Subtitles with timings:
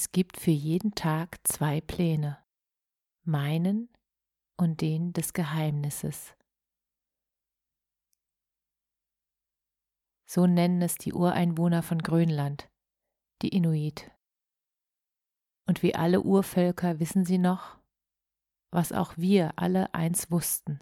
[0.00, 2.38] Es gibt für jeden Tag zwei Pläne,
[3.24, 3.92] meinen
[4.56, 6.36] und den des Geheimnisses.
[10.30, 12.70] So nennen es die Ureinwohner von Grönland,
[13.42, 14.08] die Inuit.
[15.66, 17.80] Und wie alle Urvölker wissen sie noch,
[18.70, 20.78] was auch wir alle eins wussten.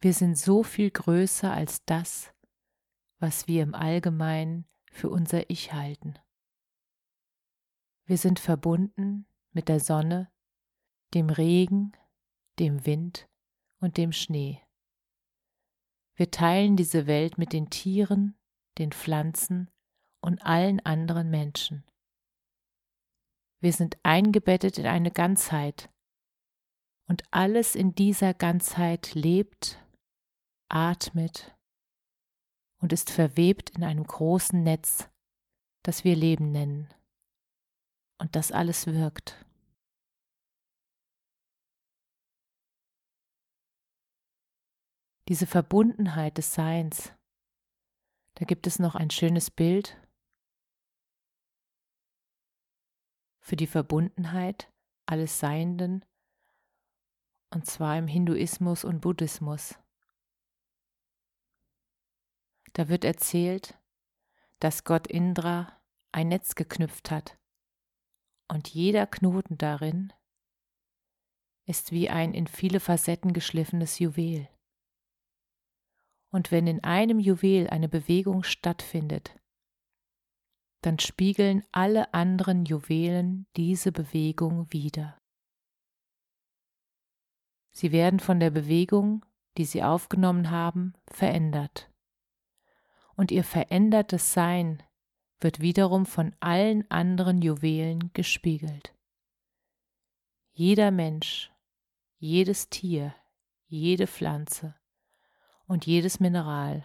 [0.00, 2.34] Wir sind so viel größer als das,
[3.20, 6.18] was wir im Allgemeinen für unser Ich halten.
[8.08, 10.32] Wir sind verbunden mit der Sonne,
[11.12, 11.92] dem Regen,
[12.58, 13.28] dem Wind
[13.80, 14.62] und dem Schnee.
[16.14, 18.34] Wir teilen diese Welt mit den Tieren,
[18.78, 19.70] den Pflanzen
[20.22, 21.84] und allen anderen Menschen.
[23.60, 25.90] Wir sind eingebettet in eine Ganzheit
[27.08, 29.84] und alles in dieser Ganzheit lebt,
[30.70, 31.54] atmet
[32.80, 35.10] und ist verwebt in einem großen Netz,
[35.82, 36.88] das wir Leben nennen
[38.18, 39.44] und das alles wirkt.
[45.28, 47.12] Diese Verbundenheit des Seins,
[48.34, 50.00] da gibt es noch ein schönes Bild
[53.40, 54.72] für die Verbundenheit
[55.06, 56.04] alles Seienden,
[57.50, 59.78] und zwar im Hinduismus und Buddhismus.
[62.74, 63.78] Da wird erzählt,
[64.60, 65.80] dass Gott Indra
[66.12, 67.38] ein Netz geknüpft hat
[68.48, 70.12] und jeder Knoten darin
[71.66, 74.48] ist wie ein in viele Facetten geschliffenes Juwel.
[76.30, 79.38] Und wenn in einem Juwel eine Bewegung stattfindet,
[80.82, 85.18] dann spiegeln alle anderen Juwelen diese Bewegung wider.
[87.70, 89.24] Sie werden von der Bewegung,
[89.56, 91.90] die sie aufgenommen haben, verändert.
[93.14, 94.82] Und ihr verändertes Sein
[95.40, 98.94] wird wiederum von allen anderen Juwelen gespiegelt.
[100.52, 101.52] Jeder Mensch,
[102.18, 103.14] jedes Tier,
[103.66, 104.74] jede Pflanze
[105.66, 106.84] und jedes Mineral,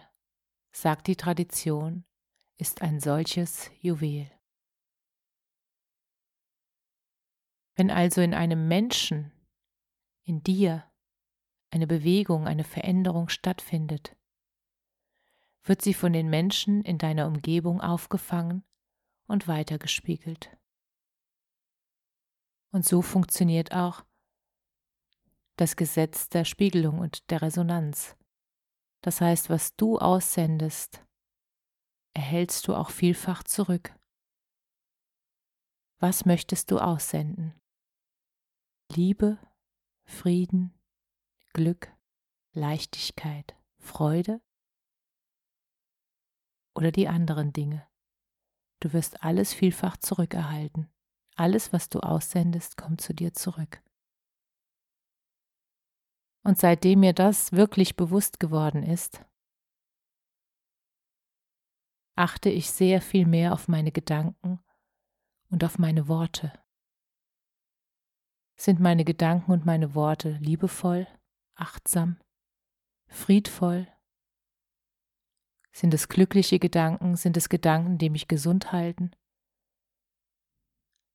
[0.70, 2.04] sagt die Tradition,
[2.56, 4.30] ist ein solches Juwel.
[7.74, 9.32] Wenn also in einem Menschen,
[10.22, 10.88] in dir,
[11.70, 14.16] eine Bewegung, eine Veränderung stattfindet,
[15.64, 18.62] wird sie von den Menschen in deiner Umgebung aufgefangen
[19.26, 20.56] und weitergespiegelt.
[22.70, 24.04] Und so funktioniert auch
[25.56, 28.16] das Gesetz der Spiegelung und der Resonanz.
[29.00, 31.04] Das heißt, was du aussendest,
[32.14, 33.94] erhältst du auch vielfach zurück.
[35.98, 37.54] Was möchtest du aussenden?
[38.92, 39.38] Liebe,
[40.04, 40.74] Frieden,
[41.52, 41.94] Glück,
[42.52, 44.40] Leichtigkeit, Freude
[46.74, 47.86] oder die anderen Dinge.
[48.80, 50.90] Du wirst alles vielfach zurückerhalten.
[51.36, 53.82] Alles, was du aussendest, kommt zu dir zurück.
[56.42, 59.24] Und seitdem mir das wirklich bewusst geworden ist,
[62.16, 64.60] achte ich sehr viel mehr auf meine Gedanken
[65.48, 66.52] und auf meine Worte.
[68.56, 71.08] Sind meine Gedanken und meine Worte liebevoll,
[71.54, 72.20] achtsam,
[73.08, 73.88] friedvoll,
[75.74, 77.16] sind es glückliche Gedanken?
[77.16, 79.10] Sind es Gedanken, die mich gesund halten?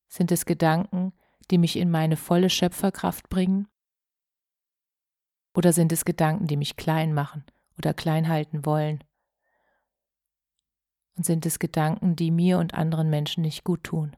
[0.09, 1.13] Sind es Gedanken,
[1.49, 3.69] die mich in meine volle Schöpferkraft bringen?
[5.55, 7.45] Oder sind es Gedanken, die mich klein machen
[7.77, 9.01] oder klein halten wollen?
[11.15, 14.17] Und sind es Gedanken, die mir und anderen Menschen nicht gut tun?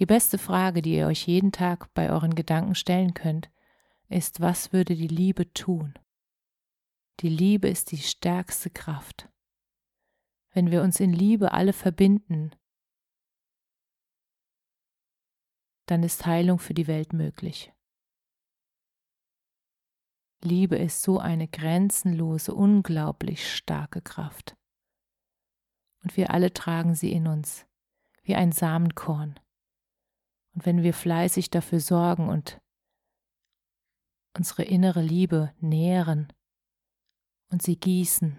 [0.00, 3.48] Die beste Frage, die ihr euch jeden Tag bei euren Gedanken stellen könnt,
[4.08, 5.94] ist, was würde die Liebe tun?
[7.20, 9.28] Die Liebe ist die stärkste Kraft.
[10.52, 12.56] Wenn wir uns in Liebe alle verbinden,
[15.86, 17.72] dann ist Heilung für die Welt möglich.
[20.42, 24.56] Liebe ist so eine grenzenlose, unglaublich starke Kraft.
[26.02, 27.66] Und wir alle tragen sie in uns.
[28.22, 29.40] wie ein Samenkorn.
[30.54, 32.60] Und wenn wir fleißig dafür sorgen und
[34.36, 36.30] unsere innere Liebe nähren
[37.50, 38.38] und sie gießen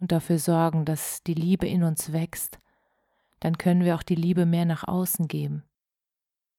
[0.00, 2.58] und dafür sorgen, dass die Liebe in uns wächst,
[3.40, 5.64] dann können wir auch die Liebe mehr nach außen geben.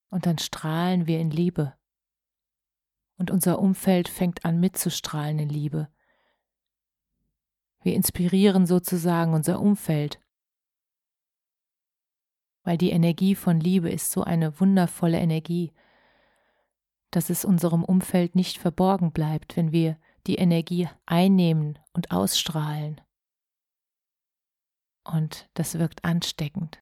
[0.09, 1.73] Und dann strahlen wir in Liebe.
[3.17, 5.87] Und unser Umfeld fängt an mitzustrahlen in Liebe.
[7.81, 10.19] Wir inspirieren sozusagen unser Umfeld
[12.63, 15.71] weil die Energie von Liebe ist so eine wundervolle Energie,
[17.11, 19.97] dass es unserem Umfeld nicht verborgen bleibt, wenn wir
[20.27, 23.01] die Energie einnehmen und ausstrahlen.
[25.03, 26.81] Und das wirkt ansteckend.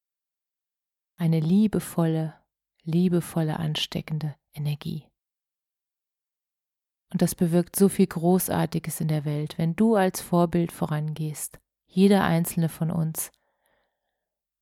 [1.17, 2.35] Eine liebevolle,
[2.83, 5.07] liebevolle, ansteckende Energie.
[7.11, 12.23] Und das bewirkt so viel Großartiges in der Welt, wenn du als Vorbild vorangehst, jeder
[12.23, 13.31] einzelne von uns,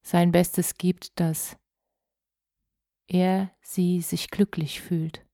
[0.01, 1.57] sein Bestes gibt, dass
[3.07, 5.25] er sie sich glücklich fühlt,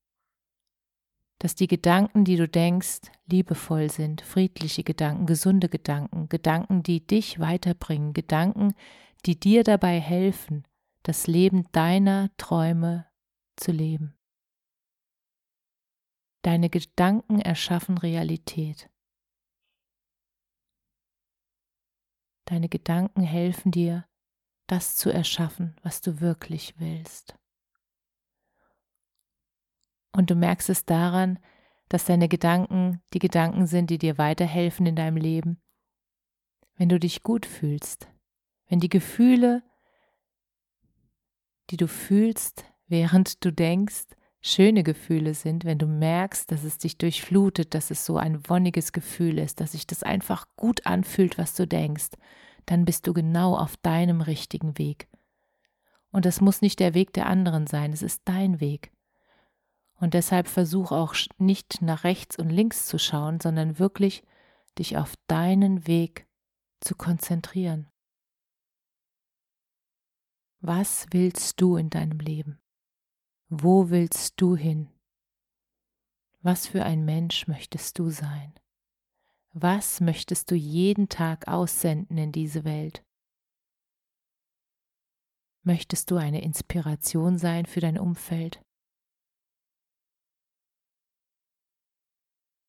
[1.46, 7.40] dass die Gedanken, die du denkst, liebevoll sind, friedliche Gedanken, gesunde Gedanken, Gedanken, die dich
[7.40, 8.74] weiterbringen, Gedanken,
[9.28, 10.68] die dir dabei helfen,
[11.04, 13.06] das Leben deiner Träume
[13.58, 14.18] zu leben.
[16.42, 18.90] Deine Gedanken erschaffen Realität.
[22.46, 24.08] Deine Gedanken helfen dir,
[24.66, 27.38] das zu erschaffen, was du wirklich willst.
[30.16, 31.40] Und du merkst es daran,
[31.90, 35.62] dass deine Gedanken die Gedanken sind, die dir weiterhelfen in deinem Leben.
[36.78, 38.08] Wenn du dich gut fühlst,
[38.68, 39.64] wenn die Gefühle,
[41.70, 44.06] die du fühlst, während du denkst,
[44.42, 48.92] schöne Gefühle sind, wenn du merkst, dass es dich durchflutet, dass es so ein wonniges
[48.92, 52.10] Gefühl ist, dass sich das einfach gut anfühlt, was du denkst,
[52.66, 55.08] dann bist du genau auf deinem richtigen Weg.
[56.12, 58.92] Und das muss nicht der Weg der anderen sein, es ist dein Weg.
[59.98, 64.24] Und deshalb versuch auch nicht nach rechts und links zu schauen, sondern wirklich
[64.78, 66.28] dich auf deinen Weg
[66.82, 67.88] zu konzentrieren.
[70.60, 72.60] Was willst du in deinem Leben?
[73.50, 74.90] Wo willst du hin?
[76.42, 78.54] Was für ein Mensch möchtest du sein?
[79.52, 83.06] Was möchtest du jeden Tag aussenden in diese Welt?
[85.64, 88.65] Möchtest du eine Inspiration sein für dein Umfeld?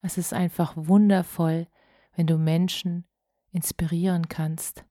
[0.07, 1.67] Es ist einfach wundervoll,
[2.15, 3.07] wenn du Menschen
[3.51, 4.85] inspirieren kannst.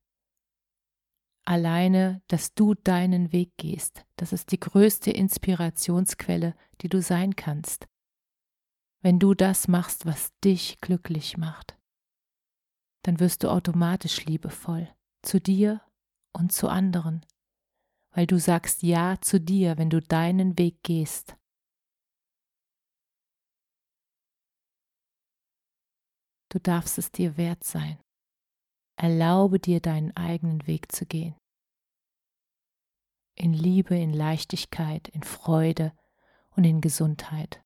[1.45, 7.87] Alleine, dass du deinen Weg gehst, das ist die größte Inspirationsquelle, die du sein kannst.
[9.01, 11.77] Wenn du das machst, was dich glücklich macht
[13.05, 14.89] dann wirst du automatisch liebevoll
[15.21, 15.81] zu dir
[16.33, 17.23] und zu anderen,
[18.09, 21.37] weil du sagst Ja zu dir, wenn du deinen Weg gehst.
[26.49, 27.99] Du darfst es dir wert sein.
[28.97, 31.35] Erlaube dir deinen eigenen Weg zu gehen.
[33.35, 35.91] In Liebe, in Leichtigkeit, in Freude
[36.51, 37.61] und in Gesundheit.